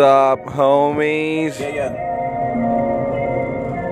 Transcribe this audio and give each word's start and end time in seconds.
up, 0.00 0.40
homies? 0.46 1.58
Yeah, 1.60 1.68
yeah. 1.68 2.06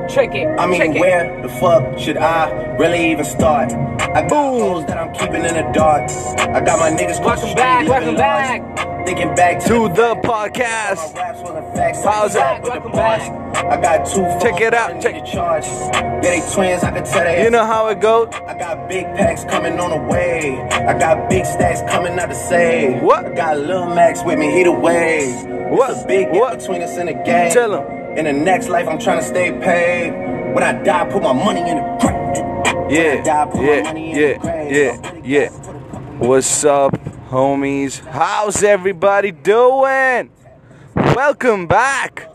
Check 0.08 0.34
it. 0.34 0.46
I 0.58 0.66
mean, 0.66 0.80
check 0.80 0.96
it. 0.96 1.00
where 1.00 1.42
the 1.42 1.48
fuck 1.48 1.98
should 1.98 2.16
I 2.16 2.50
really 2.76 3.10
even 3.12 3.24
start? 3.26 3.72
I 3.72 4.26
got 4.26 4.30
hoes 4.58 4.86
that 4.86 4.96
I'm 4.96 5.12
keeping 5.14 5.44
in 5.44 5.54
the 5.54 5.70
dark. 5.74 6.10
I 6.10 6.60
got 6.64 6.78
my 6.78 6.90
niggas 6.90 7.22
cross 7.22 7.40
the 7.42 7.46
Welcome 7.48 7.56
back, 7.56 7.88
welcome 7.88 8.14
large. 8.16 8.16
back. 8.16 9.06
Thinking 9.06 9.34
back 9.34 9.60
to, 9.60 9.68
To 9.68 9.88
the 9.88 10.14
my 10.14 10.20
podcast. 10.48 11.14
raps 11.14 11.40
full 11.40 11.56
of 11.56 11.74
facts. 11.74 12.02
How's 12.04 12.34
it? 12.34 12.40
With 12.40 12.62
the 12.64 12.70
Welcome 12.70 12.92
back. 12.92 13.64
I 13.64 13.80
got 13.80 14.06
two 14.06 14.22
Check 14.40 14.60
it 14.62 14.72
out, 14.74 15.00
check- 15.02 15.14
in 15.14 15.24
the 15.24 15.30
charge. 15.30 15.64
Yeah, 15.64 16.20
they 16.22 16.40
twins. 16.54 16.82
I 16.84 16.90
can 16.90 17.04
tell 17.04 17.24
they. 17.24 17.44
You 17.44 17.50
know 17.50 17.66
how 17.66 17.88
it 17.88 18.00
goes? 18.00 18.28
I 18.46 18.54
got 18.56 18.88
big 18.88 19.04
packs 19.14 19.44
coming 19.44 19.78
on 19.78 19.90
the 19.90 19.98
way. 20.12 20.58
I 20.70 20.98
got 20.98 21.28
big 21.28 21.44
stacks 21.44 21.82
coming 21.92 22.18
out 22.18 22.28
to 22.30 22.34
save. 22.34 23.02
What? 23.02 23.26
I 23.26 23.34
got 23.34 23.58
Lil 23.58 23.86
Max 23.94 24.22
with 24.24 24.38
me, 24.38 24.50
he 24.52 24.62
the 24.64 24.72
wave. 24.72 25.57
What? 25.70 25.90
It's 25.90 26.02
a 26.04 26.06
big 26.06 26.26
gap 26.26 26.34
What? 26.34 26.58
between 26.58 26.82
us 26.82 26.96
in 26.96 27.06
the 27.06 27.12
game. 27.14 27.50
Tell 27.52 27.74
'em. 27.74 28.16
In 28.18 28.24
the 28.24 28.32
next 28.32 28.68
life, 28.68 28.88
I'm 28.88 28.98
trying 28.98 29.18
to 29.20 29.24
stay 29.24 29.52
paid. 29.52 30.10
When 30.54 30.62
I 30.64 30.72
die, 30.82 31.04
put 31.10 31.22
my 31.22 31.32
money 31.32 31.60
in 31.60 31.76
the 31.76 31.82
grave. 32.00 32.90
Yeah, 32.90 33.08
When 33.14 33.20
I 33.20 33.22
die, 33.22 33.44
put 33.46 33.56
my 33.56 33.62
yeah, 33.62 33.82
money 33.82 34.10
in 34.12 34.18
yeah, 34.18 34.62
yeah, 34.70 35.12
yeah. 35.24 35.48
What's 36.18 36.64
up, 36.64 36.92
homies? 37.30 38.00
How's 38.06 38.62
everybody 38.62 39.30
doing? 39.30 40.30
Welcome 41.14 41.66
back 41.66 42.28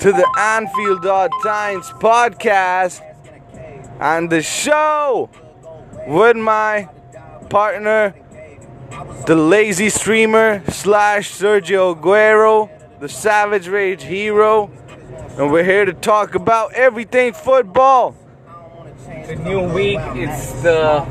to 0.00 0.12
the 0.12 0.26
Anfield 0.38 1.02
Times 1.42 1.90
podcast 1.98 3.00
and 3.98 4.28
the 4.30 4.42
show 4.42 5.30
with 6.06 6.36
my 6.36 6.88
partner, 7.48 8.14
the 9.26 9.34
lazy 9.34 9.88
streamer 9.88 10.62
slash 10.68 11.32
Sergio 11.32 11.94
Aguero, 11.96 12.68
the 13.04 13.08
Savage 13.10 13.68
Rage 13.68 14.02
hero, 14.02 14.70
and 15.36 15.52
we're 15.52 15.62
here 15.62 15.84
to 15.84 15.92
talk 15.92 16.34
about 16.34 16.72
everything 16.72 17.34
football. 17.34 18.16
The 19.26 19.36
new 19.36 19.60
week 19.74 20.00
is 20.16 20.62
the 20.62 21.02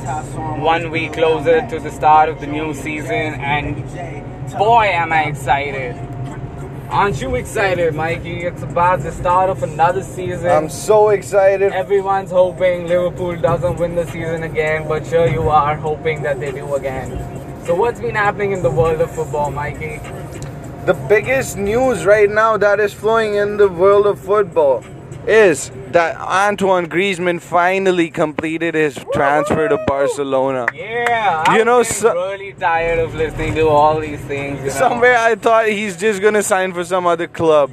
one 0.57 0.89
week 0.89 1.13
closer 1.13 1.61
to 1.69 1.79
the 1.79 1.91
start 1.91 2.29
of 2.29 2.41
the 2.41 2.47
new 2.47 2.73
season, 2.73 3.11
and 3.11 3.75
boy, 4.57 4.85
am 4.85 5.13
I 5.13 5.25
excited! 5.25 5.95
Aren't 6.89 7.21
you 7.21 7.35
excited, 7.35 7.93
Mikey? 7.93 8.41
It's 8.41 8.63
about 8.63 9.01
the 9.03 9.11
start 9.11 9.51
of 9.51 9.61
another 9.61 10.01
season. 10.01 10.49
I'm 10.49 10.69
so 10.69 11.09
excited. 11.09 11.73
Everyone's 11.73 12.31
hoping 12.31 12.87
Liverpool 12.87 13.35
doesn't 13.35 13.77
win 13.77 13.93
the 13.93 14.07
season 14.07 14.41
again, 14.41 14.87
but 14.87 15.05
sure 15.05 15.27
you 15.27 15.47
are 15.47 15.75
hoping 15.75 16.23
that 16.23 16.39
they 16.39 16.51
do 16.51 16.73
again. 16.73 17.11
So, 17.67 17.75
what's 17.75 17.99
been 17.99 18.15
happening 18.15 18.51
in 18.51 18.63
the 18.63 18.71
world 18.71 18.99
of 18.99 19.11
football, 19.11 19.51
Mikey? 19.51 19.99
The 20.85 20.93
biggest 20.93 21.57
news 21.57 22.05
right 22.05 22.29
now 22.29 22.57
that 22.57 22.79
is 22.79 22.93
flowing 22.93 23.35
in 23.35 23.55
the 23.57 23.69
world 23.69 24.05
of 24.05 24.19
football 24.19 24.83
is 25.25 25.71
that 25.91 26.17
Antoine 26.17 26.87
Griezmann 26.89 27.39
finally 27.39 28.09
completed 28.09 28.75
his 28.75 28.99
transfer 29.13 29.69
to 29.69 29.77
Barcelona. 29.87 30.65
Yeah, 30.73 31.53
You 31.53 31.61
I'm 31.61 31.65
know, 31.65 31.83
so- 31.83 32.13
really 32.13 32.51
tired 32.53 32.99
of 32.99 33.15
listening 33.15 33.55
to 33.55 33.69
all 33.69 33.99
these 34.01 34.19
things. 34.21 34.59
You 34.59 34.65
know? 34.65 34.71
Somewhere 34.71 35.17
I 35.17 35.35
thought 35.35 35.67
he's 35.69 35.95
just 35.95 36.21
gonna 36.21 36.43
sign 36.43 36.73
for 36.73 36.83
some 36.83 37.07
other 37.07 37.27
club, 37.27 37.71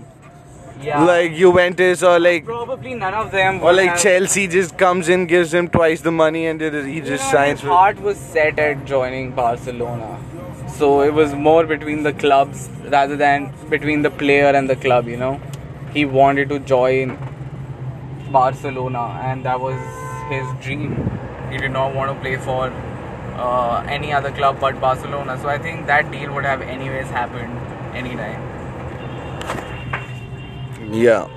yeah. 0.81 1.03
like 1.03 1.35
Juventus 1.35 2.05
or 2.05 2.21
like 2.21 2.45
probably 2.45 2.95
none 2.95 3.15
of 3.15 3.33
them. 3.33 3.61
or 3.61 3.73
like 3.73 3.97
Chelsea. 3.99 4.47
Just 4.47 4.79
comes 4.79 5.09
in, 5.09 5.27
gives 5.27 5.53
him 5.53 5.67
twice 5.67 6.01
the 6.01 6.13
money, 6.13 6.47
and 6.47 6.61
he 6.61 7.01
just 7.01 7.25
know, 7.25 7.31
signs 7.33 7.61
his 7.63 7.69
heart 7.69 8.01
was 8.01 8.17
set 8.17 8.61
at 8.61 8.85
joining 8.85 9.33
Barcelona, 9.33 10.21
so 10.79 11.01
it 11.03 11.13
was 11.13 11.35
more 11.35 11.65
between 11.67 12.03
the 12.03 12.13
clubs 12.13 12.69
rather 12.89 13.17
than 13.17 13.53
between 13.69 14.03
the 14.03 14.11
player 14.11 14.47
and 14.47 14.69
the 14.69 14.77
club. 14.77 15.09
You 15.09 15.17
know, 15.17 15.41
he 15.93 16.05
wanted 16.05 16.49
to 16.51 16.59
join 16.61 17.17
Barcelona, 18.31 19.05
and 19.25 19.45
that 19.45 19.61
was 19.61 19.81
his 20.31 20.47
dream. 20.65 20.95
He 21.51 21.59
did 21.59 21.73
not 21.73 21.95
want 21.95 22.15
to 22.15 22.21
play 22.21 22.37
for 22.37 22.73
uh, 23.37 23.85
any 23.89 24.13
other 24.13 24.31
club 24.31 24.59
but 24.61 24.81
Barcelona. 24.81 25.39
So 25.41 25.49
I 25.49 25.59
think 25.59 25.87
that 25.87 26.11
deal 26.11 26.33
would 26.35 26.45
have 26.45 26.63
anyways 26.63 27.09
happened 27.09 27.59
anytime. 27.97 28.41
Yeah. 30.93 31.29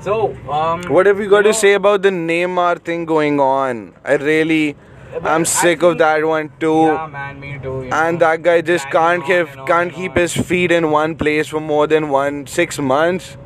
So 0.00 0.36
um, 0.50 0.82
What 0.84 1.06
have 1.06 1.18
you 1.18 1.28
got 1.28 1.44
know, 1.44 1.52
to 1.52 1.54
say 1.54 1.74
about 1.74 2.02
the 2.02 2.10
Neymar 2.10 2.80
thing 2.82 3.04
going 3.04 3.40
on? 3.40 3.94
I 4.04 4.14
really, 4.14 4.76
I'm 5.22 5.44
sick 5.44 5.82
of 5.82 5.98
that 5.98 6.24
one 6.24 6.50
too. 6.60 6.82
Yeah, 6.86 7.06
man, 7.06 7.40
me 7.40 7.58
too. 7.62 7.88
and 7.90 8.18
know. 8.18 8.26
that 8.26 8.42
guy 8.42 8.60
just 8.60 8.90
can't 8.90 9.24
keep 9.24 9.48
can't 9.66 9.92
keep 9.92 10.12
on. 10.12 10.16
his 10.18 10.34
feet 10.34 10.70
in 10.70 10.90
one 10.90 11.16
place 11.16 11.48
for 11.48 11.60
more 11.60 11.86
than 11.86 12.08
one 12.08 12.46
six 12.46 12.78
months. 12.78 13.36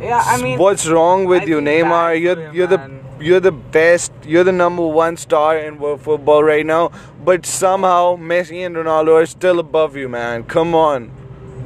Yeah, 0.00 0.22
I 0.24 0.42
mean, 0.42 0.58
What's 0.58 0.86
wrong 0.86 1.24
with 1.24 1.42
I 1.42 1.46
you, 1.46 1.60
Neymar? 1.60 2.20
You're 2.20 2.38
him, 2.38 2.54
you're 2.54 2.66
the 2.66 2.90
you're 3.20 3.40
the 3.40 3.52
best. 3.52 4.12
You're 4.24 4.44
the 4.44 4.52
number 4.52 4.86
one 4.86 5.16
star 5.16 5.56
in 5.58 5.78
world 5.78 6.02
football 6.02 6.44
right 6.44 6.66
now. 6.66 6.90
But 7.24 7.46
somehow 7.46 8.16
Messi 8.16 8.66
and 8.66 8.76
Ronaldo 8.76 9.22
are 9.22 9.26
still 9.26 9.58
above 9.58 9.96
you, 9.96 10.08
man. 10.08 10.44
Come 10.44 10.74
on. 10.74 11.10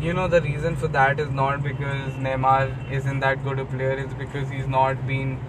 You 0.00 0.12
know 0.12 0.28
the 0.28 0.40
reason 0.40 0.76
for 0.76 0.86
that 0.88 1.18
is 1.18 1.30
not 1.30 1.62
because 1.62 2.12
Neymar 2.12 2.92
isn't 2.92 3.18
that 3.20 3.42
good 3.42 3.58
a 3.58 3.64
player. 3.64 3.92
It's 3.92 4.14
because 4.14 4.48
he's 4.48 4.68
not 4.68 5.04
been 5.08 5.40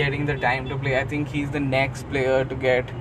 getting 0.00 0.26
the 0.26 0.36
time 0.44 0.68
to 0.72 0.78
play. 0.84 0.98
I 0.98 1.04
think 1.12 1.28
he's 1.36 1.50
the 1.56 1.60
next 1.60 2.08
player 2.10 2.44
to 2.52 2.58
get 2.66 2.92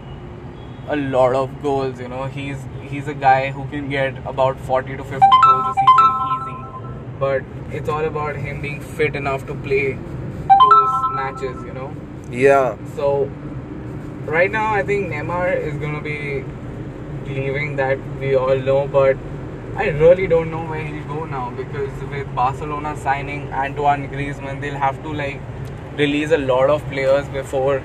a 0.96 0.98
lot 1.16 1.36
of 1.42 1.62
goals. 1.64 2.00
You 2.06 2.10
know, 2.14 2.26
he's 2.38 2.66
he's 2.94 3.12
a 3.14 3.18
guy 3.26 3.52
who 3.58 3.66
can 3.74 3.90
get 3.96 4.22
about 4.34 4.60
40 4.70 4.98
to 5.02 5.04
50 5.04 5.42
goals 5.48 5.66
a 5.72 5.74
season 5.82 6.10
easy. 6.34 6.58
But 7.24 7.44
it's 7.80 7.90
all 7.98 8.06
about 8.12 8.42
him 8.48 8.62
being 8.68 8.82
fit 9.00 9.20
enough 9.24 9.46
to 9.52 9.58
play 9.68 9.84
those 10.64 10.96
matches. 11.20 11.66
You 11.70 11.74
know. 11.80 11.90
Yeah. 12.44 12.78
So 12.96 13.12
right 14.38 14.52
now, 14.60 14.68
I 14.74 14.84
think 14.92 15.12
Neymar 15.14 15.46
is 15.72 15.78
gonna 15.86 16.02
be 16.02 16.20
leaving. 17.34 17.76
That 17.84 18.08
we 18.24 18.36
all 18.36 18.66
know, 18.72 18.80
but 19.00 19.28
I 19.84 19.90
really 20.04 20.28
don't 20.28 20.52
know 20.52 20.66
where 20.74 20.86
he'll 20.86 21.08
go 21.14 21.26
now 21.26 21.46
because 21.62 22.04
with 22.14 22.36
Barcelona 22.36 22.98
signing 23.08 23.48
Antoine 23.66 24.10
Griezmann, 24.16 24.62
they'll 24.62 24.84
have 24.88 25.02
to 25.04 25.14
like 25.14 25.42
release 26.00 26.32
a 26.32 26.38
lot 26.38 26.70
of 26.70 26.84
players 26.90 27.28
before 27.30 27.84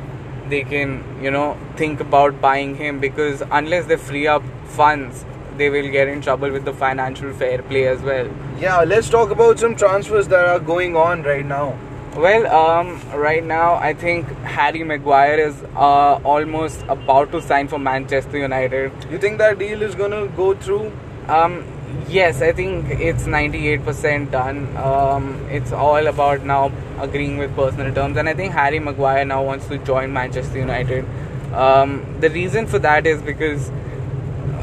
they 0.48 0.62
can, 0.62 1.04
you 1.22 1.30
know, 1.30 1.56
think 1.76 2.00
about 2.00 2.40
buying 2.40 2.74
him 2.76 3.00
because 3.00 3.42
unless 3.50 3.86
they 3.86 3.96
free 3.96 4.26
up 4.26 4.42
funds, 4.66 5.24
they 5.56 5.70
will 5.70 5.90
get 5.90 6.08
in 6.08 6.20
trouble 6.20 6.50
with 6.50 6.64
the 6.64 6.72
financial 6.72 7.32
fair 7.32 7.62
play 7.62 7.86
as 7.88 8.02
well. 8.02 8.28
Yeah. 8.58 8.80
Let's 8.80 9.10
talk 9.10 9.30
about 9.30 9.58
some 9.58 9.76
transfers 9.76 10.28
that 10.28 10.46
are 10.46 10.60
going 10.60 10.96
on 10.96 11.22
right 11.22 11.44
now. 11.44 11.76
Well, 12.16 12.46
um, 12.46 13.00
right 13.12 13.44
now 13.44 13.74
I 13.74 13.92
think 13.92 14.28
Harry 14.44 14.84
Maguire 14.84 15.40
is 15.48 15.64
uh, 15.74 16.20
almost 16.22 16.84
about 16.88 17.32
to 17.32 17.42
sign 17.42 17.66
for 17.66 17.78
Manchester 17.78 18.38
United. 18.38 18.92
You 19.10 19.18
think 19.18 19.38
that 19.38 19.58
deal 19.58 19.82
is 19.82 19.96
gonna 19.96 20.28
go 20.28 20.54
through? 20.54 20.92
Um, 21.28 21.64
yes, 22.08 22.42
I 22.42 22.52
think 22.52 22.90
it's 22.90 23.24
98% 23.24 24.30
done. 24.30 24.76
Um, 24.76 25.46
it's 25.50 25.72
all 25.72 26.06
about 26.06 26.44
now 26.44 26.70
agreeing 27.00 27.38
with 27.38 27.54
personal 27.56 27.94
terms, 27.94 28.16
and 28.16 28.28
I 28.28 28.34
think 28.34 28.52
Harry 28.52 28.78
Maguire 28.78 29.24
now 29.24 29.42
wants 29.42 29.66
to 29.68 29.78
join 29.78 30.12
Manchester 30.12 30.58
United. 30.58 31.04
Um, 31.52 32.04
the 32.20 32.30
reason 32.30 32.66
for 32.66 32.78
that 32.80 33.06
is 33.06 33.22
because 33.22 33.70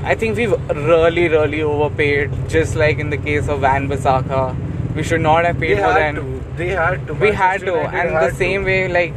I 0.04 0.16
think 0.16 0.38
we've 0.38 0.52
really, 0.76 1.28
really 1.30 1.62
overpaid, 1.64 2.32
just 2.50 2.76
like 2.76 3.00
in 3.00 3.10
the 3.10 3.18
case 3.18 3.48
of 3.48 3.62
Wan-Bissaka. 3.62 4.56
We 4.96 5.04
should 5.04 5.22
not 5.22 5.46
have 5.46 5.58
paid 5.60 5.78
They 5.78 5.82
more 5.82 5.94
had 5.94 6.16
than 6.16 6.24
to. 6.24 6.44
They 6.58 6.68
had 6.70 7.08
to. 7.08 7.14
we 7.14 7.32
had 7.32 7.62
to, 7.62 7.66
United 7.68 7.96
and 7.98 8.10
had 8.10 8.32
the 8.32 8.36
same 8.36 8.62
to. 8.62 8.66
way, 8.66 8.88
like 8.90 9.14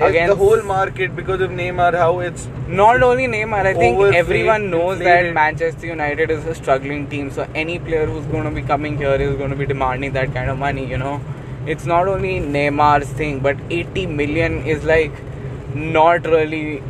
It's 0.00 0.08
again, 0.10 0.28
the 0.30 0.36
whole 0.36 0.62
market 0.62 1.14
because 1.14 1.40
of 1.42 1.50
Neymar, 1.50 1.92
how 1.94 2.20
it's 2.20 2.46
Not 2.68 3.02
only 3.02 3.26
Neymar, 3.26 3.66
I 3.66 3.74
think 3.74 4.00
everyone 4.14 4.70
knows 4.70 4.98
inflated. 4.98 5.26
that 5.26 5.34
Manchester 5.34 5.86
United 5.86 6.30
is 6.30 6.44
a 6.46 6.54
struggling 6.54 7.06
team. 7.08 7.30
So 7.30 7.46
any 7.54 7.78
player 7.78 8.06
who's 8.06 8.24
going 8.26 8.44
to 8.44 8.50
be 8.50 8.62
coming 8.62 8.96
here 8.96 9.14
is 9.14 9.36
going 9.36 9.50
to 9.50 9.56
be 9.56 9.66
demanding 9.66 10.12
that 10.14 10.32
kind 10.32 10.48
of 10.50 10.58
money. 10.58 10.86
You 10.86 10.98
know, 10.98 11.20
it's 11.66 11.84
not 11.84 12.08
only 12.08 12.40
Neymar's 12.40 13.08
thing, 13.08 13.40
but 13.40 13.58
80 13.70 14.06
million 14.06 14.64
is 14.64 14.84
like 14.84 15.12
not 15.74 16.26
really. 16.26 16.82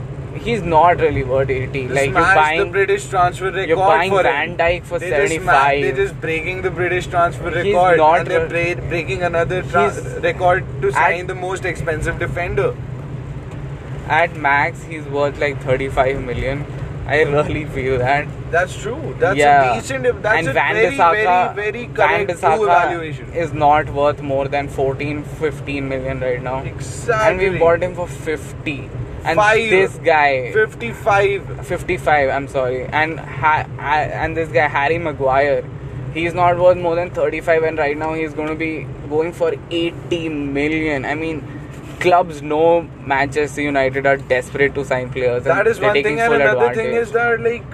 He's 0.43 0.63
not 0.63 1.01
really 1.01 1.23
worth 1.25 1.51
80. 1.51 1.87
They 1.89 1.95
like 1.95 2.11
you're 2.11 2.35
buying. 2.35 2.61
the 2.61 2.67
British 2.67 3.09
transfer 3.09 3.47
record 3.51 3.69
you're 3.69 3.77
buying 3.77 4.11
for 4.13 4.23
Van. 4.23 4.57
Dijk 4.57 4.85
for 4.85 4.99
They 4.99 5.11
just 5.11 5.23
75. 5.23 5.43
sma- 5.43 5.81
They're 5.87 5.97
just 5.97 6.21
breaking 6.21 6.63
the 6.63 6.71
British 6.71 7.09
transfer 7.09 7.51
He's 7.51 7.75
record, 7.75 7.99
not 7.99 8.21
and 8.21 8.29
they're 8.29 8.77
breaking 8.77 9.23
another 9.25 9.63
tra- 9.63 10.21
record 10.21 10.65
to 10.83 10.93
sign 10.93 11.27
the 11.27 11.35
most 11.35 11.65
expensive 11.65 12.19
defender. 12.21 12.75
At 14.11 14.37
max, 14.37 14.83
he's 14.83 15.05
worth 15.07 15.39
like 15.39 15.63
35 15.63 16.23
million. 16.23 16.67
I 17.07 17.23
really 17.23 17.65
feel 17.65 17.99
that. 17.99 18.29
That's 18.51 18.77
true. 18.81 19.17
That's 19.19 19.37
yeah. 19.37 19.73
a 19.73 19.81
decent. 19.81 20.23
That's 20.23 20.39
and 20.39 20.49
a 20.49 20.53
Van 20.53 20.75
very, 20.75 20.97
Bissaka, 20.97 21.55
very, 21.55 21.73
very 21.73 21.87
correct 21.95 22.31
evaluation. 22.31 23.33
is 23.33 23.53
not 23.53 23.91
worth 23.91 24.23
more 24.23 24.47
than 24.49 24.69
14, 24.69 25.25
15 25.25 25.89
million 25.89 26.21
right 26.21 26.43
now. 26.43 26.59
Exactly. 26.61 27.47
And 27.47 27.55
we 27.55 27.59
bought 27.59 27.83
him 27.83 27.95
for 27.95 28.07
50. 28.07 28.91
And 29.25 29.37
Five. 29.37 29.71
this 29.71 29.97
guy, 29.97 30.53
55. 30.53 31.67
55, 31.67 32.31
I'm 32.31 32.49
sorry. 32.49 32.87
And 32.87 33.19
ha- 33.19 33.67
and 33.79 34.37
this 34.37 34.49
guy, 34.51 34.69
Harry 34.69 34.99
Maguire, 34.99 35.65
He's 36.15 36.35
not 36.35 36.59
worth 36.59 36.77
more 36.77 36.97
than 36.97 37.11
35, 37.11 37.63
and 37.63 37.79
right 37.79 37.97
now 37.97 38.15
he's 38.15 38.35
going 38.35 38.49
to 38.49 38.57
be 38.57 38.85
going 39.09 39.33
for 39.33 39.55
80 39.71 40.29
million. 40.29 41.05
I 41.05 41.15
mean, 41.15 41.60
clubs 42.01 42.43
know 42.43 42.83
Manchester 43.13 43.63
United 43.63 44.07
are 44.07 44.17
desperate 44.17 44.75
to 44.75 44.85
sign 44.85 45.11
players. 45.11 45.45
That 45.45 45.67
is 45.67 45.81
one 45.81 46.03
thing, 46.03 46.21
and 46.21 46.35
another 46.35 46.75
thing 46.75 46.93
is 46.93 47.13
that 47.13 47.41
like 47.41 47.65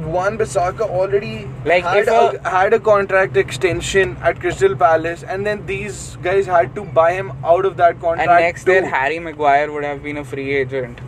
Wan-Bissaka 0.00 0.80
already 0.80 1.48
Like, 1.64 1.84
had, 1.84 2.08
a, 2.08 2.40
a- 2.46 2.48
had 2.48 2.72
a 2.72 2.78
contract 2.80 3.36
extension 3.36 4.16
at 4.22 4.40
Crystal 4.40 4.76
Palace, 4.76 5.22
and 5.22 5.44
then 5.46 5.66
these 5.66 6.16
guys 6.22 6.46
had 6.46 6.74
to 6.76 6.84
buy 6.84 7.12
him 7.14 7.32
out 7.44 7.64
of 7.64 7.76
that 7.78 8.00
contract. 8.00 8.30
And 8.30 8.40
next 8.40 8.64
too. 8.64 8.72
year, 8.72 8.88
Harry 8.88 9.18
Maguire 9.18 9.70
would 9.72 9.84
have 9.84 10.02
been 10.02 10.16
a 10.18 10.24
free 10.24 10.54
agent. 10.54 11.00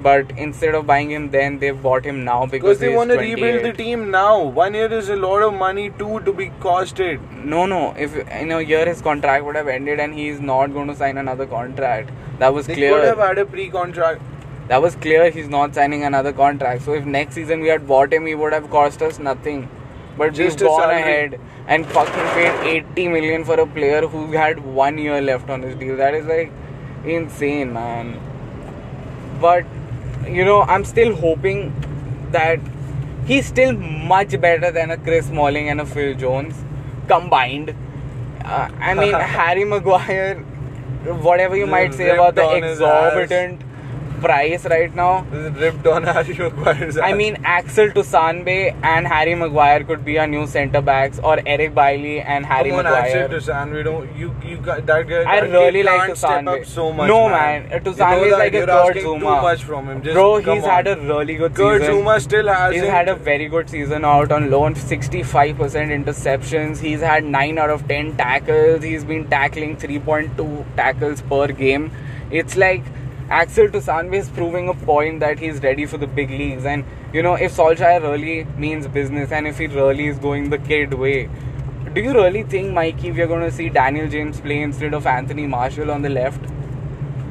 But 0.00 0.30
instead 0.38 0.76
of 0.76 0.86
buying 0.86 1.10
him 1.10 1.30
then, 1.30 1.58
they've 1.58 1.80
bought 1.82 2.04
him 2.04 2.24
now 2.24 2.46
because 2.46 2.78
they 2.78 2.94
want 2.94 3.10
to 3.10 3.16
rebuild 3.16 3.64
the 3.64 3.72
team 3.72 4.10
now. 4.12 4.40
One 4.42 4.74
year 4.74 4.92
is 4.92 5.08
a 5.08 5.16
lot 5.16 5.42
of 5.42 5.54
money 5.54 5.90
too 5.90 6.20
to 6.20 6.32
be 6.32 6.50
costed. 6.60 7.20
No, 7.44 7.66
no. 7.66 7.94
If 7.98 8.16
in 8.28 8.52
a 8.52 8.60
year 8.60 8.86
his 8.86 9.02
contract 9.02 9.44
would 9.44 9.56
have 9.56 9.66
ended 9.66 9.98
and 9.98 10.14
he 10.14 10.28
is 10.28 10.40
not 10.40 10.68
going 10.68 10.86
to 10.86 10.94
sign 10.94 11.18
another 11.18 11.46
contract, 11.46 12.10
that 12.38 12.54
was 12.54 12.68
They 12.68 12.74
clear. 12.74 12.92
could 12.92 13.04
have 13.04 13.18
had 13.18 13.38
a 13.38 13.44
pre-contract. 13.44 14.22
That 14.68 14.80
was 14.82 14.94
clear. 14.94 15.30
He's 15.30 15.48
not 15.48 15.74
signing 15.74 16.04
another 16.04 16.32
contract. 16.32 16.82
So 16.82 16.92
if 16.92 17.04
next 17.04 17.34
season 17.34 17.60
we 17.60 17.68
had 17.68 17.88
bought 17.88 18.12
him, 18.12 18.26
he 18.26 18.36
would 18.36 18.52
have 18.52 18.70
cost 18.70 19.02
us 19.02 19.18
nothing. 19.18 19.68
But 20.16 20.34
Just 20.34 20.60
we've 20.60 20.68
gone 20.68 20.90
ahead 20.90 21.40
and 21.66 21.86
fucking 21.86 22.28
paid 22.36 22.86
80 22.92 23.08
million 23.08 23.44
for 23.44 23.58
a 23.58 23.66
player 23.66 24.06
who 24.06 24.30
had 24.32 24.60
one 24.64 24.98
year 24.98 25.20
left 25.20 25.50
on 25.50 25.62
his 25.62 25.74
deal. 25.74 25.96
That 25.96 26.14
is 26.14 26.26
like 26.26 26.52
insane, 27.04 27.72
man. 27.72 28.20
But 29.40 29.64
you 30.28 30.44
know, 30.44 30.62
I'm 30.62 30.84
still 30.84 31.14
hoping 31.14 31.72
that 32.32 32.60
he's 33.26 33.46
still 33.46 33.72
much 33.72 34.40
better 34.40 34.70
than 34.70 34.90
a 34.90 34.96
Chris 34.96 35.26
Smalling 35.26 35.68
and 35.68 35.80
a 35.80 35.86
Phil 35.86 36.14
Jones 36.14 36.54
combined. 37.06 37.74
Uh, 38.44 38.68
I 38.80 38.94
mean, 38.94 39.12
Harry 39.36 39.64
Maguire, 39.64 40.36
whatever 41.28 41.56
you 41.56 41.66
might 41.66 41.94
say 41.94 42.10
about 42.10 42.34
the 42.34 42.48
exorbitant 42.56 43.62
price 44.20 44.64
right 44.66 44.94
now. 44.94 45.26
This 45.30 45.52
is 45.52 45.60
Ripped 45.60 45.86
on 45.86 46.02
Harry 46.14 46.34
Maguire's 46.34 46.98
I 46.98 47.12
mean, 47.12 47.38
Axel 47.44 47.88
Tuanzebe 47.88 48.74
and 48.82 49.06
Harry 49.06 49.34
Maguire 49.34 49.84
could 49.84 50.04
be 50.04 50.18
our 50.18 50.26
new 50.26 50.46
centre 50.46 50.80
backs, 50.80 51.18
or 51.22 51.38
Eric 51.46 51.74
Bailly 51.74 52.20
and 52.20 52.46
Harry 52.46 52.70
Come 52.70 52.80
on, 52.80 52.84
Maguire. 52.84 53.24
Axel 53.24 53.38
Tusan, 53.38 53.72
we 53.74 53.82
don't. 53.82 54.16
You, 54.16 54.34
you 54.44 54.56
got 54.58 54.86
that 54.86 55.08
guy. 55.08 55.22
I 55.22 55.40
really 55.40 55.82
like 55.82 56.10
Tuanzebe. 56.10 56.66
so 56.66 56.92
much. 56.92 57.08
no 57.08 57.28
man. 57.28 57.68
man, 57.68 57.80
Tuanzebe 57.82 58.26
is 58.26 58.32
like 58.32 58.52
a 58.52 58.56
you're 58.58 58.66
Kurt 58.66 58.96
asking 58.96 59.02
Zouma. 59.04 59.18
Too 59.20 59.42
much 59.42 59.64
from 59.64 59.88
him. 59.88 60.02
Just 60.02 60.14
Bro, 60.14 60.36
he's 60.38 60.48
on. 60.48 60.70
had 60.70 60.86
a 60.86 60.96
really 61.00 61.36
good 61.36 61.54
Kurt 61.54 61.80
season. 61.82 61.94
Zouma 61.96 62.20
still 62.20 62.48
has. 62.48 62.74
He's 62.74 62.84
had 62.84 63.08
a 63.08 63.14
very 63.14 63.48
good 63.48 63.70
season 63.70 64.04
out 64.04 64.32
on 64.32 64.50
loan, 64.50 64.74
65% 64.74 65.56
interceptions. 65.98 66.78
He's 66.78 67.00
had 67.00 67.24
9 67.24 67.58
out 67.58 67.70
of 67.70 67.86
10 67.88 68.16
tackles. 68.16 68.82
He's 68.82 69.04
been 69.04 69.28
tackling 69.28 69.76
3.2 69.76 70.76
tackles 70.76 71.22
per 71.22 71.48
game. 71.48 71.90
It's 72.30 72.56
like 72.56 72.82
Axel 73.30 73.68
Tuanzebe 73.68 74.14
is 74.14 74.28
proving 74.30 74.68
a 74.68 74.74
point 74.74 75.20
that 75.20 75.38
he's 75.38 75.62
ready 75.62 75.84
for 75.86 75.98
the 75.98 76.06
big 76.06 76.30
leagues. 76.30 76.64
And 76.64 76.84
you 77.12 77.22
know, 77.22 77.34
if 77.34 77.54
Solskjaer 77.56 78.00
really 78.02 78.44
means 78.56 78.86
business 78.88 79.32
and 79.32 79.46
if 79.46 79.58
he 79.58 79.66
really 79.66 80.06
is 80.08 80.18
going 80.18 80.50
the 80.50 80.58
kid 80.58 80.94
way, 80.94 81.28
do 81.94 82.00
you 82.00 82.12
really 82.12 82.42
think, 82.42 82.72
Mikey, 82.72 83.12
we 83.12 83.20
are 83.22 83.26
going 83.26 83.42
to 83.42 83.50
see 83.50 83.68
Daniel 83.68 84.08
James 84.08 84.40
play 84.40 84.60
instead 84.62 84.94
of 84.94 85.06
Anthony 85.06 85.46
Martial 85.46 85.90
on 85.90 86.02
the 86.02 86.08
left? 86.08 86.40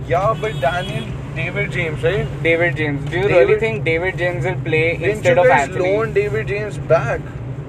Yeah, 0.08 0.36
but 0.40 0.60
Daniel, 0.60 1.06
David 1.36 1.72
James, 1.72 2.02
right? 2.04 2.28
David 2.44 2.76
James. 2.76 3.10
Do 3.10 3.18
you 3.18 3.24
David- 3.28 3.38
really 3.38 3.60
think 3.60 3.84
David 3.84 4.18
James 4.18 4.46
will 4.46 4.60
play 4.62 4.96
instead 5.04 5.38
of 5.38 5.46
Anthony? 5.48 5.96
loan 5.98 6.14
David 6.14 6.48
James 6.48 6.78
back? 6.78 7.22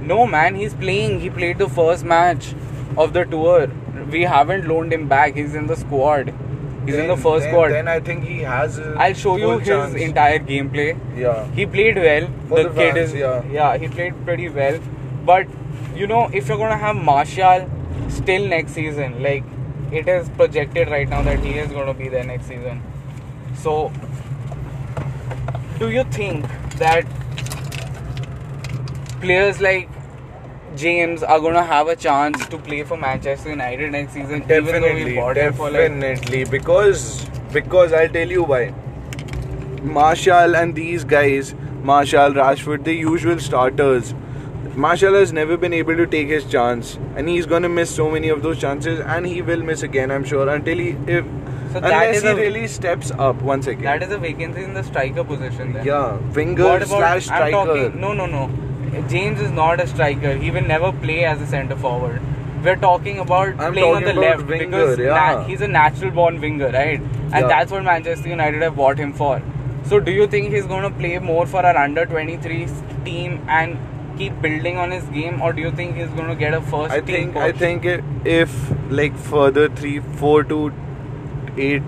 No, 0.03 0.27
man, 0.27 0.55
he's 0.55 0.75
playing. 0.75 1.21
He 1.21 1.31
played 1.31 1.59
the 1.59 1.69
first 1.69 2.05
match 2.05 2.55
of 2.97 3.13
the 3.13 3.25
tour. 3.25 3.69
We 4.11 4.23
haven't 4.23 4.67
loaned 4.69 4.93
him 4.93 5.09
back. 5.09 5.35
He's 5.35 5.55
in 5.55 5.67
the 5.67 5.77
squad. 5.77 6.33
He's 6.89 6.97
in 6.97 7.09
the 7.09 7.17
first 7.17 7.45
then, 7.45 7.53
squad. 7.53 7.69
Then 7.73 7.89
I 7.89 8.01
think 8.01 8.25
he 8.25 8.39
has. 8.51 8.79
A 8.79 8.95
I'll 9.07 9.15
show 9.23 9.37
you 9.37 9.51
his 9.59 9.69
chance. 9.69 9.95
entire 9.95 10.39
gameplay. 10.39 10.87
Yeah. 11.25 11.47
He 11.59 11.67
played 11.67 11.97
well. 11.97 12.29
For 12.49 12.63
the 12.63 12.69
the 12.69 12.75
kid 12.81 12.95
fans, 12.95 13.13
is 13.13 13.15
yeah. 13.15 13.77
he 13.77 13.89
played 13.89 14.25
pretty 14.25 14.49
well. 14.49 14.81
But 15.33 15.47
you 15.95 16.07
know, 16.07 16.23
if 16.33 16.49
you're 16.49 16.59
gonna 16.59 16.79
have 16.79 16.97
Martial 16.97 17.69
still 18.09 18.49
next 18.49 18.73
season, 18.73 19.23
like 19.23 19.45
it 19.93 20.09
is 20.09 20.29
projected 20.41 20.89
right 20.97 21.09
now 21.09 21.23
that 21.23 21.41
he 21.41 21.59
is 21.59 21.71
gonna 21.73 21.95
be 22.01 22.09
there 22.09 22.25
next 22.25 22.47
season. 22.47 22.83
So, 23.67 23.93
do 25.79 25.91
you 25.91 26.05
think 26.05 26.47
that 26.79 27.07
players 29.21 29.61
like 29.61 29.89
James 30.83 31.23
are 31.23 31.39
gonna 31.41 31.63
have 31.65 31.89
a 31.89 31.97
chance 31.97 32.47
to 32.47 32.59
play 32.59 32.83
for 32.85 32.97
Manchester 32.97 33.51
United 33.51 33.93
next 33.93 34.13
season, 34.13 34.43
even 34.45 34.65
though 34.83 34.95
we 34.95 35.05
Definitely, 35.15 35.17
for 35.57 35.71
like 35.71 35.75
definitely. 36.01 36.45
Because 36.45 37.25
because 37.53 37.93
I'll 37.93 38.09
tell 38.21 38.31
you 38.39 38.45
why. 38.45 38.63
Martial 39.83 40.57
and 40.57 40.75
these 40.75 41.05
guys, 41.05 41.55
Martial, 41.83 42.33
Rashford, 42.33 42.85
the 42.85 42.95
usual 42.95 43.39
starters. 43.39 44.15
Martial 44.75 45.15
has 45.15 45.33
never 45.33 45.57
been 45.57 45.73
able 45.73 45.97
to 45.97 46.07
take 46.07 46.29
his 46.29 46.45
chance, 46.45 46.99
and 47.17 47.29
he's 47.29 47.47
gonna 47.47 47.69
miss 47.69 47.91
so 47.95 48.11
many 48.11 48.29
of 48.29 48.43
those 48.43 48.59
chances, 48.61 49.01
and 49.01 49.27
he 49.27 49.43
will 49.43 49.63
miss 49.63 49.83
again, 49.83 50.11
I'm 50.11 50.25
sure, 50.25 50.49
until 50.49 50.79
he 50.79 50.91
if 51.19 51.25
So 51.73 51.79
unless 51.79 52.23
he 52.23 52.29
a- 52.29 52.37
really 52.37 52.67
steps 52.75 53.11
up 53.29 53.43
once 53.43 53.67
again. 53.67 53.85
that 53.85 54.03
is 54.09 54.13
a 54.13 54.19
vacancy 54.19 54.63
in 54.65 54.75
the 54.75 54.85
striker 54.85 55.25
position. 55.25 55.73
Then. 55.73 55.85
yeah, 55.93 56.17
winger 56.39 56.85
slash 56.87 57.29
I'm 57.29 57.39
striker. 57.41 57.51
talking 57.67 58.01
no 58.07 58.13
no 58.23 58.27
no. 58.37 58.45
James 59.09 59.41
is 59.41 59.51
not 59.51 59.81
a 59.81 59.87
striker. 59.87 60.35
He 60.35 60.51
will 60.51 60.63
never 60.63 60.93
play 60.93 61.25
as 61.25 61.41
a 61.41 61.47
centre 61.47 61.77
forward. 61.77 62.23
We're 62.63 62.77
talking 62.77 63.19
about 63.19 63.61
I'm 63.61 63.73
playing 63.73 63.95
on 63.97 64.03
the 64.05 64.13
left 64.13 64.47
winger, 64.47 64.67
because 64.67 64.99
yeah. 64.99 65.45
he's 65.45 65.61
a 65.61 65.69
natural 65.69 66.11
born 66.11 66.41
winger, 66.41 66.71
right? 66.71 67.01
And 67.01 67.33
Yeah. 67.33 67.49
that's 67.49 67.71
what 67.71 67.85
Manchester 67.85 68.29
United 68.29 68.63
have 68.63 68.77
bought 68.77 68.99
him 68.99 69.13
for. 69.13 69.41
So 69.85 70.01
do 70.01 70.11
you 70.13 70.27
think 70.27 70.53
he's 70.53 70.67
going 70.67 70.83
to 70.83 70.91
play 70.91 71.19
more 71.19 71.47
for 71.47 71.65
our 71.65 71.77
under 71.77 72.05
23 72.05 72.67
team 73.05 73.39
and 73.49 73.79
keep 74.19 74.41
building 74.43 74.77
on 74.77 74.91
his 74.91 75.05
game 75.17 75.41
or 75.41 75.53
do 75.53 75.63
you 75.63 75.71
think 75.71 75.97
he's 75.97 76.09
going 76.09 76.29
to 76.29 76.35
get 76.35 76.53
a 76.53 76.61
first 76.61 76.93
I 76.93 77.01
team 77.01 77.33
think 77.33 77.37
I 77.37 77.53
think 77.53 77.85
if 78.25 78.57
like 78.91 79.17
further 79.17 79.69
three, 79.69 80.01
four 80.01 80.43
to 80.45 80.73
eight 81.57 81.83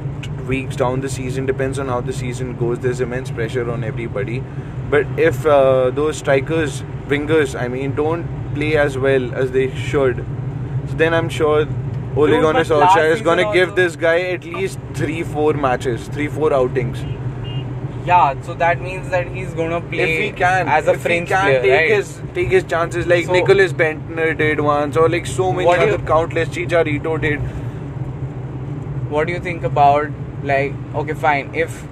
weeks 0.50 0.76
down 0.82 1.00
the 1.06 1.08
season 1.16 1.46
depends 1.50 1.78
on 1.84 1.88
how 1.94 2.00
the 2.10 2.12
season 2.20 2.56
goes. 2.62 2.78
There's 2.86 3.00
immense 3.06 3.30
pressure 3.40 3.70
on 3.76 3.84
everybody, 3.90 4.42
but 4.96 5.06
if 5.28 5.44
uh, 5.46 5.90
those 6.00 6.18
strikers, 6.24 6.82
wingers, 7.14 7.58
I 7.60 7.68
mean, 7.68 7.94
don't 7.94 8.26
play 8.54 8.72
as 8.86 8.98
well 9.06 9.32
as 9.44 9.52
they 9.58 9.68
should, 9.90 10.24
so 10.88 10.94
then 11.04 11.14
I'm 11.20 11.28
sure 11.28 11.66
Ole 12.16 12.40
Gunnar 12.44 12.64
Solskjaer 12.72 13.12
is 13.16 13.22
gonna 13.30 13.52
give 13.52 13.74
this 13.76 13.96
guy 14.04 14.18
at 14.34 14.44
least 14.44 14.78
three, 15.00 15.22
four 15.22 15.52
matches, 15.66 16.08
three, 16.18 16.28
four 16.38 16.52
outings. 16.52 17.02
Yeah, 18.06 18.40
so 18.46 18.54
that 18.60 18.80
means 18.84 19.10
that 19.14 19.26
he's 19.38 19.52
going 19.56 19.70
to 19.70 19.80
play 19.88 20.04
if 20.12 20.20
he 20.24 20.28
can, 20.36 20.68
as 20.74 20.86
a 20.88 20.92
if 20.94 21.02
fringe 21.02 21.28
he 21.28 21.34
can 21.34 21.42
player, 21.44 21.60
take 21.62 21.72
right? 21.80 21.90
his 21.96 22.22
take 22.38 22.48
his 22.54 22.64
chances 22.70 23.06
like 23.10 23.26
So- 23.26 23.34
Nicklas 23.34 23.74
Bendtner 23.80 24.28
did 24.38 24.62
once, 24.68 24.96
or 25.02 25.08
like 25.14 25.26
so 25.32 25.48
many 25.58 25.68
other 25.74 25.90
you- 25.90 25.98
countless 26.12 26.48
Chicharito 26.56 27.20
did. 27.26 27.44
what 29.16 29.26
do 29.26 29.32
you 29.34 29.40
think 29.40 29.64
about 29.64 30.08
like 30.42 30.74
okay 30.94 31.14
fine. 31.14 31.54
If 31.54 31.84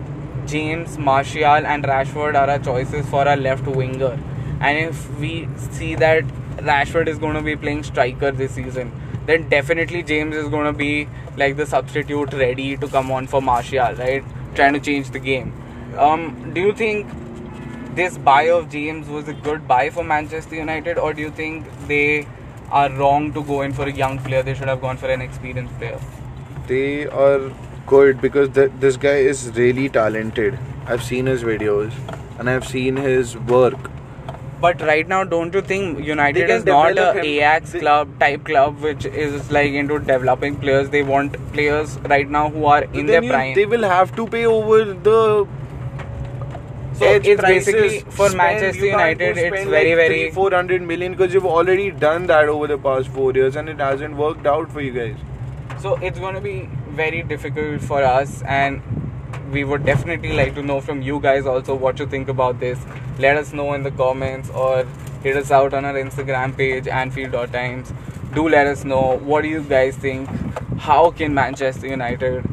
James, 0.46 0.96
Martial 0.96 1.66
and 1.66 1.84
Rashford 1.84 2.34
are 2.34 2.48
our 2.48 2.58
choices 2.58 3.08
for 3.08 3.28
our 3.28 3.36
left 3.36 3.66
winger 3.66 4.18
and 4.60 4.78
if 4.78 5.18
we 5.18 5.48
see 5.58 5.94
that 5.94 6.24
Rashford 6.68 7.06
is 7.06 7.18
going 7.18 7.34
to 7.34 7.42
be 7.42 7.54
playing 7.54 7.82
striker 7.82 8.30
this 8.32 8.52
season 8.52 8.90
then 9.26 9.48
definitely 9.50 10.02
James 10.02 10.34
is 10.34 10.48
going 10.48 10.64
to 10.64 10.72
be 10.72 11.06
like 11.36 11.56
the 11.56 11.66
substitute 11.66 12.32
ready 12.32 12.76
to 12.78 12.88
come 12.88 13.10
on 13.10 13.26
for 13.26 13.42
Martial 13.42 13.94
right? 13.94 14.24
Trying 14.54 14.72
to 14.72 14.80
change 14.80 15.10
the 15.10 15.18
game. 15.18 15.52
Um, 15.98 16.52
do 16.54 16.60
you 16.62 16.72
think 16.72 17.06
this 17.94 18.16
buy 18.16 18.44
of 18.44 18.70
James 18.70 19.08
was 19.08 19.28
a 19.28 19.34
good 19.34 19.68
buy 19.68 19.90
for 19.90 20.02
Manchester 20.02 20.56
United 20.56 20.98
or 20.98 21.12
do 21.12 21.20
you 21.20 21.30
think 21.30 21.66
they 21.86 22.26
are 22.70 22.90
wrong 22.90 23.32
to 23.34 23.44
go 23.44 23.60
in 23.62 23.72
for 23.74 23.84
a 23.84 23.92
young 23.92 24.18
player? 24.18 24.42
They 24.42 24.54
should 24.54 24.68
have 24.68 24.80
gone 24.80 24.96
for 24.96 25.10
an 25.10 25.20
experienced 25.20 25.76
player. 25.78 26.00
They 26.66 27.06
are 27.06 27.52
good 27.92 28.20
because 28.20 28.48
th- 28.54 28.72
this 28.80 28.96
guy 28.96 29.16
is 29.34 29.44
really 29.56 29.88
talented. 29.88 30.58
I've 30.86 31.02
seen 31.02 31.26
his 31.26 31.44
videos 31.44 31.92
and 32.38 32.50
I've 32.50 32.66
seen 32.66 32.96
his 32.96 33.36
work. 33.36 33.90
But 34.60 34.80
right 34.82 35.06
now, 35.06 35.22
don't 35.24 35.54
you 35.54 35.60
think 35.60 36.00
United 36.04 36.50
is 36.50 36.64
not 36.64 36.90
a 36.90 36.94
develop 36.94 37.16
him. 37.18 37.24
Ajax 37.24 37.72
They- 37.72 37.80
club 37.84 38.08
type 38.22 38.44
club 38.48 38.80
which 38.86 39.04
is 39.26 39.52
like 39.58 39.72
into 39.82 39.98
developing 40.00 40.56
players? 40.56 40.90
They 40.96 41.02
want 41.02 41.36
players 41.52 41.96
right 42.14 42.28
now 42.38 42.48
who 42.50 42.64
are 42.66 42.82
in 43.02 43.06
their 43.06 43.22
you- 43.22 43.30
prime. 43.30 43.54
They 43.60 43.66
will 43.76 43.88
have 43.92 44.14
to 44.16 44.26
pay 44.26 44.44
over 44.46 44.84
the. 45.10 45.46
So 47.00 47.06
edge 47.06 47.26
it's 47.32 47.40
prices. 47.40 47.66
basically 47.66 48.00
for 48.10 48.28
Spend- 48.28 48.36
Manchester 48.38 48.84
you 48.86 48.90
can't 48.90 49.20
United, 49.20 49.38
it's 49.38 49.48
spend 49.48 49.70
very 49.70 49.90
like 49.90 49.98
very 50.00 50.30
four 50.38 50.50
hundred 50.50 50.82
million 50.82 51.12
because 51.12 51.32
you've 51.32 51.46
already 51.58 51.90
done 52.04 52.26
that 52.30 52.48
over 52.54 52.66
the 52.66 52.78
past 52.86 53.08
four 53.18 53.32
years 53.32 53.54
and 53.60 53.68
it 53.68 53.78
hasn't 53.78 54.16
worked 54.16 54.48
out 54.54 54.72
for 54.72 54.80
you 54.80 54.90
guys. 55.00 55.20
so 55.82 55.90
it's 56.08 56.18
going 56.22 56.34
to 56.36 56.40
be 56.44 56.54
very 57.02 57.22
difficult 57.22 57.80
for 57.90 58.02
us 58.02 58.42
and 58.42 58.82
we 59.52 59.64
would 59.64 59.84
definitely 59.84 60.32
like 60.32 60.54
to 60.54 60.62
know 60.62 60.80
from 60.80 61.02
you 61.02 61.20
guys 61.20 61.46
also 61.46 61.74
what 61.74 61.98
you 61.98 62.06
think 62.06 62.28
about 62.28 62.60
this 62.60 62.78
let 63.18 63.36
us 63.36 63.52
know 63.52 63.72
in 63.74 63.82
the 63.82 63.90
comments 63.90 64.50
or 64.50 64.86
hit 65.22 65.36
us 65.36 65.50
out 65.50 65.74
on 65.74 65.84
our 65.84 65.94
Instagram 65.94 66.56
page, 66.56 66.86
Anfield.times. 66.86 67.92
Do 68.34 68.48
let 68.48 68.66
us 68.66 68.84
know 68.84 69.18
what 69.18 69.42
do 69.42 69.48
you 69.48 69.62
guys 69.62 69.96
think. 69.96 70.28
How 70.78 71.10
can 71.10 71.34
Manchester 71.34 71.88
United 71.88 72.44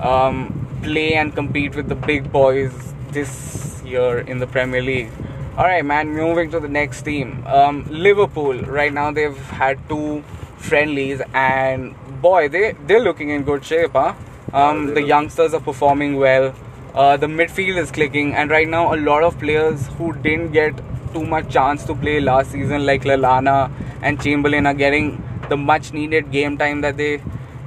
um, 0.00 0.80
play 0.82 1.14
and 1.14 1.34
compete 1.34 1.74
with 1.74 1.88
the 1.88 1.94
big 1.94 2.32
boys 2.32 2.72
this 3.10 3.82
year 3.84 4.20
in 4.20 4.38
the 4.38 4.46
Premier 4.46 4.80
League? 4.80 5.10
All 5.56 5.64
right, 5.64 5.84
man. 5.84 6.08
Moving 6.08 6.50
to 6.50 6.60
the 6.60 6.68
next 6.68 7.02
team, 7.02 7.44
um, 7.46 7.86
Liverpool. 7.88 8.58
Right 8.62 8.92
now 8.92 9.12
they've 9.12 9.36
had 9.50 9.78
two 9.88 10.24
friendlies, 10.56 11.20
and 11.32 11.94
boy, 12.26 12.48
they 12.48 12.64
they're 12.86 13.04
looking 13.06 13.30
in 13.36 13.44
good 13.50 13.64
shape, 13.72 13.98
huh? 14.00 14.14
Um, 14.52 14.86
they 14.86 14.94
the 15.00 15.02
youngsters 15.12 15.54
are 15.58 15.64
performing 15.68 16.16
well. 16.24 16.54
Uh, 16.94 17.16
the 17.16 17.26
midfield 17.26 17.80
is 17.84 17.94
clicking, 18.00 18.34
and 18.42 18.50
right 18.56 18.68
now 18.74 18.82
a 18.94 18.98
lot 19.06 19.24
of 19.28 19.38
players 19.44 19.86
who 19.98 20.12
didn't 20.26 20.52
get 20.58 20.82
too 21.14 21.24
much 21.32 21.48
chance 21.56 21.84
to 21.90 21.96
play 22.04 22.18
last 22.28 22.52
season, 22.56 22.86
like 22.90 23.08
Lallana 23.12 23.56
and 24.02 24.22
Chamberlain, 24.26 24.66
are 24.72 24.78
getting 24.82 25.10
the 25.48 25.56
much 25.56 25.92
needed 25.92 26.30
game 26.36 26.56
time 26.62 26.80
that 26.86 26.96
they 26.96 27.10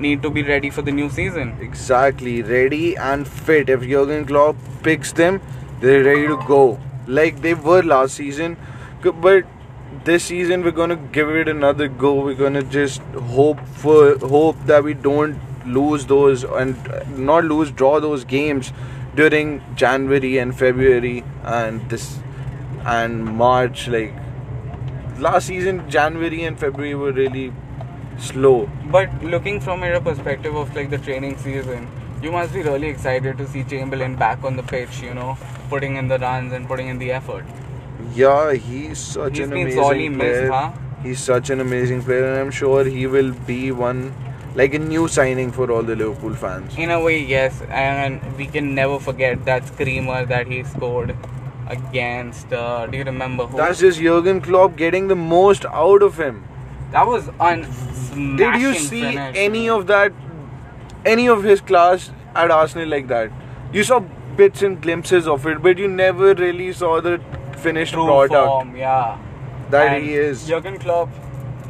need 0.06 0.22
to 0.22 0.30
be 0.30 0.44
ready 0.44 0.70
for 0.70 0.82
the 0.88 0.96
new 1.02 1.10
season. 1.10 1.54
Exactly, 1.68 2.42
ready 2.54 2.96
and 3.12 3.28
fit. 3.28 3.70
If 3.76 3.86
Jurgen 3.92 4.26
Klopp 4.32 4.56
picks 4.84 5.12
them, 5.22 5.42
they're 5.82 6.04
ready 6.04 6.28
to 6.28 6.40
go. 6.48 6.80
Like 7.20 7.42
they 7.42 7.54
were 7.54 7.82
last 7.84 8.16
season. 8.16 8.58
But 9.04 9.46
this 10.08 10.24
season 10.24 10.64
we're 10.64 10.78
gonna 10.80 10.96
give 11.16 11.30
it 11.30 11.50
another 11.50 11.88
go. 11.90 12.14
We're 12.26 12.42
gonna 12.42 12.64
just 12.64 13.02
hope 13.38 13.60
for 13.80 14.18
hope 14.20 14.62
that 14.68 14.86
we 14.86 14.94
don't 14.94 15.68
lose 15.78 16.06
those 16.06 16.46
and 16.46 16.88
uh, 16.88 17.04
not 17.10 17.44
lose 17.44 17.72
draw 17.72 18.00
those 18.00 18.24
games 18.24 18.72
during 19.16 19.62
January 19.76 20.38
and 20.38 20.58
February 20.58 21.26
and 21.44 21.90
this 21.90 22.08
and 22.86 23.26
March. 23.26 23.90
Like 23.90 24.14
last 25.20 25.48
season, 25.48 25.84
January 25.90 26.44
and 26.46 26.58
February 26.58 26.96
were 26.96 27.12
really 27.12 27.52
slow. 28.18 28.70
But 28.86 29.22
looking 29.36 29.60
from 29.60 29.84
a 29.84 30.00
perspective 30.00 30.56
of 30.56 30.74
like 30.74 30.90
the 30.90 31.00
training 31.00 31.38
season, 31.38 31.86
you 32.24 32.32
must 32.32 32.54
be 32.54 32.62
really 32.62 32.88
excited 32.88 33.38
to 33.40 33.48
see 33.48 33.66
Chamberlain 33.66 34.16
back 34.16 34.44
on 34.46 34.56
the 34.56 34.64
pitch. 34.64 35.02
You 35.02 35.14
know, 35.14 35.38
putting 35.70 35.98
in 35.98 36.08
the 36.08 36.18
runs 36.18 36.54
and 36.54 36.66
putting 36.66 36.88
in 36.88 36.98
the 36.98 37.12
effort. 37.12 37.46
Yeah, 38.14 38.54
he's 38.54 38.98
such 39.00 39.38
He's 39.38 39.48
an 39.48 39.54
amazing 39.54 40.18
missed, 40.18 40.20
player. 40.20 40.52
huh? 40.52 40.72
He's 41.04 41.20
such 41.20 41.50
an 41.50 41.60
amazing 41.62 42.04
player, 42.04 42.26
and 42.32 42.40
I'm 42.40 42.52
sure 42.52 42.84
he 42.84 43.08
will 43.08 43.32
be 43.46 43.72
one 43.72 44.14
like 44.56 44.74
a 44.74 44.80
new 44.80 45.08
signing 45.08 45.52
for 45.52 45.72
all 45.72 45.84
the 45.84 45.96
Liverpool 45.96 46.34
fans. 46.34 46.76
In 46.78 46.90
a 46.90 47.00
way, 47.00 47.20
yes, 47.24 47.62
and 47.70 48.22
we 48.38 48.48
can 48.48 48.74
never 48.76 49.00
forget 49.00 49.46
that 49.46 49.68
screamer 49.68 50.26
that 50.26 50.48
he 50.48 50.64
scored 50.64 51.16
against. 51.68 52.52
Uh, 52.52 52.88
do 52.88 52.98
you 52.98 53.04
remember 53.04 53.46
who? 53.46 53.58
That's 53.58 53.80
just 53.80 54.00
Jurgen 54.00 54.42
Klopp 54.42 54.76
getting 54.76 55.08
the 55.08 55.16
most 55.16 55.66
out 55.66 56.02
of 56.02 56.18
him. 56.20 56.44
that 56.92 57.06
was 57.08 57.30
un. 57.40 57.66
Did 58.38 58.56
you 58.62 58.74
see 58.74 59.18
any 59.18 59.70
of 59.70 59.88
that, 59.88 60.12
any 61.06 61.28
of 61.30 61.44
his 61.44 61.62
class 61.62 62.10
at 62.36 62.50
Arsenal 62.50 62.88
like 62.88 63.08
that? 63.10 63.32
You 63.74 63.84
saw 63.84 64.00
bits 64.38 64.62
and 64.64 64.82
glimpses 64.82 65.28
of 65.28 65.46
it, 65.46 65.62
but 65.62 65.78
you 65.78 65.88
never 65.88 66.34
really 66.34 66.72
saw 66.74 67.00
the 67.02 67.20
finished 67.58 67.94
true 67.94 68.06
product 68.06 68.34
form? 68.34 68.76
Yeah, 68.76 69.18
that 69.70 69.96
And 69.96 70.04
he 70.04 70.14
is. 70.14 70.48
Jurgen 70.48 70.78
Klopp 70.78 71.10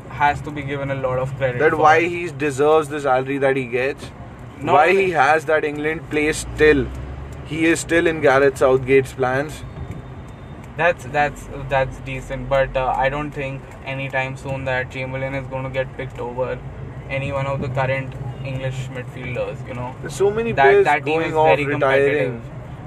has 0.09 0.41
to 0.41 0.51
be 0.51 0.61
given 0.61 0.91
a 0.91 0.95
lot 0.95 1.19
of 1.19 1.35
credit. 1.37 1.59
That 1.59 1.77
why 1.77 1.97
it. 1.97 2.09
he 2.09 2.27
deserves 2.31 2.89
the 2.89 3.01
salary 3.01 3.37
that 3.39 3.55
he 3.55 3.65
gets. 3.65 4.11
Not 4.59 4.73
why 4.73 4.93
he 4.93 5.11
has 5.11 5.45
that 5.45 5.63
England 5.63 6.09
place 6.09 6.37
still. 6.37 6.87
He 7.45 7.65
is 7.65 7.79
still 7.79 8.07
in 8.07 8.21
Gareth 8.21 8.57
Southgate's 8.57 9.13
plans. 9.13 9.63
That's 10.75 11.05
that's 11.05 11.47
that's 11.69 11.99
decent, 11.99 12.49
but 12.49 12.75
uh, 12.77 12.93
I 12.95 13.09
don't 13.09 13.31
think 13.31 13.61
anytime 13.83 14.37
soon 14.37 14.65
that 14.65 14.91
Chamberlain 14.91 15.33
is 15.33 15.47
going 15.47 15.63
to 15.63 15.69
get 15.69 15.95
picked 15.97 16.19
over 16.19 16.59
any 17.09 17.31
one 17.31 17.47
of 17.47 17.61
the 17.61 17.69
current 17.69 18.13
English 18.45 18.87
midfielders. 18.97 19.67
You 19.67 19.73
know, 19.73 19.95
There's 20.01 20.15
so 20.15 20.29
many 20.29 20.51
that 20.51 20.63
players 20.63 20.85
that 20.85 21.05
team 21.05 21.19
going 21.19 21.29
is 21.29 21.35
off 21.35 21.47
very 21.47 21.65
retiring. 21.65 22.41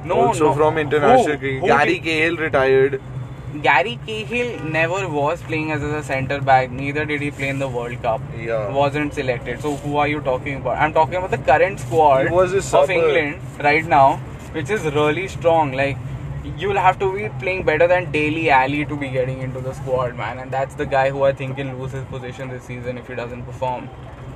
No, 0.04 0.20
also 0.26 0.46
no. 0.46 0.54
from 0.54 0.78
international 0.78 1.38
cricket. 1.38 1.64
Gary 1.64 1.94
did- 1.94 2.04
Cahill 2.04 2.36
retired. 2.36 3.00
Gary 3.62 3.98
Cahill 4.06 4.62
never 4.64 5.08
was 5.08 5.42
playing 5.42 5.72
as 5.72 5.82
a 5.82 6.02
centre 6.04 6.40
back. 6.40 6.70
Neither 6.70 7.04
did 7.04 7.20
he 7.20 7.30
play 7.30 7.48
in 7.48 7.58
the 7.58 7.68
World 7.68 8.00
Cup. 8.02 8.20
Yeah. 8.38 8.70
Wasn't 8.70 9.12
selected. 9.12 9.60
So 9.60 9.74
who 9.76 9.96
are 9.96 10.06
you 10.06 10.20
talking 10.20 10.56
about? 10.56 10.78
I'm 10.78 10.92
talking 10.92 11.16
about 11.16 11.32
the 11.32 11.38
current 11.38 11.80
squad 11.80 12.28
of 12.28 12.90
England 12.90 13.40
right 13.58 13.84
now, 13.84 14.16
which 14.52 14.70
is 14.70 14.84
really 14.84 15.26
strong. 15.26 15.72
Like 15.72 15.96
you'll 16.56 16.76
have 16.76 16.98
to 17.00 17.12
be 17.12 17.28
playing 17.40 17.64
better 17.64 17.88
than 17.88 18.10
Dele 18.12 18.50
Alli 18.50 18.84
to 18.84 18.96
be 18.96 19.08
getting 19.08 19.40
into 19.40 19.60
the 19.60 19.72
squad, 19.74 20.16
man. 20.16 20.38
And 20.38 20.50
that's 20.50 20.74
the 20.76 20.86
guy 20.86 21.10
who 21.10 21.24
I 21.24 21.32
think 21.32 21.56
will 21.56 21.72
lose 21.74 21.92
his 21.92 22.04
position 22.04 22.48
this 22.48 22.62
season 22.64 22.98
if 22.98 23.08
he 23.08 23.14
doesn't 23.14 23.42
perform. 23.42 23.90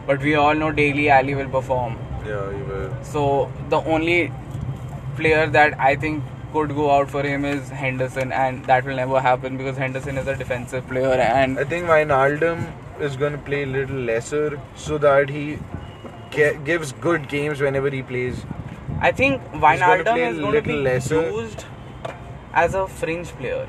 But 0.06 0.20
we 0.20 0.34
all 0.34 0.54
know 0.54 0.72
Dele 0.72 1.08
Alli 1.08 1.34
will 1.34 1.48
perform. 1.48 1.96
Yeah, 2.26 2.52
he 2.52 2.62
will. 2.62 2.92
So 3.02 3.50
the 3.68 3.78
only 3.78 4.32
player 5.16 5.46
that 5.48 5.78
I 5.80 5.96
think 5.96 6.24
could 6.52 6.74
go 6.74 6.90
out 6.90 7.10
for 7.10 7.22
him 7.22 7.44
is 7.44 7.68
Henderson, 7.68 8.32
and 8.32 8.64
that 8.66 8.84
will 8.84 8.96
never 8.96 9.20
happen 9.20 9.56
because 9.56 9.76
Henderson 9.76 10.18
is 10.18 10.28
a 10.28 10.36
defensive 10.36 10.86
player. 10.86 11.12
And 11.12 11.58
I 11.58 11.64
think 11.64 11.86
Wijnaldum 11.86 12.66
is 13.00 13.16
going 13.16 13.32
to 13.32 13.38
play 13.38 13.62
a 13.64 13.66
little 13.66 13.96
lesser 13.96 14.60
so 14.76 14.98
that 14.98 15.28
he 15.28 15.58
ge- 16.30 16.58
gives 16.64 16.92
good 16.92 17.28
games 17.28 17.60
whenever 17.60 17.90
he 17.90 18.02
plays. 18.02 18.44
I 19.00 19.10
think 19.12 19.42
Wijnaldum 19.52 20.30
is 20.30 20.38
going 20.38 20.54
to 20.54 20.62
be 20.62 20.72
little 20.72 20.82
lesser. 20.82 21.30
used 21.30 21.64
as 22.52 22.74
a 22.74 22.86
fringe 22.86 23.28
player. 23.40 23.66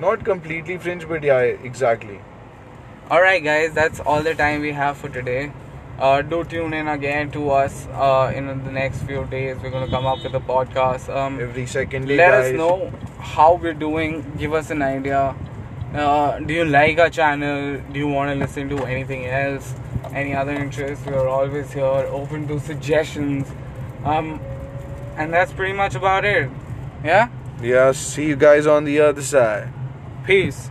Not 0.00 0.24
completely 0.24 0.78
fringe, 0.78 1.06
but 1.08 1.22
yeah, 1.22 1.38
exactly. 1.40 2.20
Alright, 3.10 3.44
guys, 3.44 3.72
that's 3.72 4.00
all 4.00 4.22
the 4.22 4.34
time 4.34 4.60
we 4.60 4.72
have 4.72 4.96
for 4.96 5.08
today. 5.08 5.52
Uh, 6.00 6.22
do 6.22 6.42
tune 6.44 6.72
in 6.72 6.88
again 6.88 7.30
to 7.30 7.50
us 7.50 7.86
uh, 7.88 8.32
in 8.34 8.46
the 8.46 8.72
next 8.72 9.02
few 9.02 9.24
days. 9.26 9.58
We're 9.62 9.70
going 9.70 9.84
to 9.84 9.90
come 9.90 10.06
up 10.06 10.22
with 10.24 10.34
a 10.34 10.40
podcast. 10.40 11.14
Um, 11.14 11.38
Every 11.40 11.66
second 11.66 12.08
let 12.08 12.16
guys. 12.16 12.46
us 12.52 12.56
know 12.56 12.90
how 13.18 13.56
we're 13.56 13.74
doing. 13.74 14.24
Give 14.38 14.54
us 14.54 14.70
an 14.70 14.80
idea. 14.80 15.34
Uh, 15.94 16.38
do 16.38 16.54
you 16.54 16.64
like 16.64 16.98
our 16.98 17.10
channel? 17.10 17.82
Do 17.92 17.98
you 17.98 18.08
want 18.08 18.30
to 18.32 18.34
listen 18.34 18.68
to 18.70 18.84
anything 18.86 19.26
else? 19.26 19.74
Any 20.14 20.34
other 20.34 20.52
interests? 20.52 21.04
We 21.04 21.12
are 21.12 21.28
always 21.28 21.70
here 21.72 21.84
open 21.84 22.48
to 22.48 22.58
suggestions. 22.60 23.48
Um 24.04 24.40
and 25.16 25.32
that's 25.32 25.52
pretty 25.52 25.74
much 25.74 25.94
about 25.94 26.24
it. 26.24 26.50
Yeah? 27.04 27.28
Yeah, 27.62 27.92
see 27.92 28.26
you 28.26 28.36
guys 28.36 28.66
on 28.66 28.84
the 28.84 29.00
other 29.00 29.22
side. 29.22 29.68
peace 30.24 30.70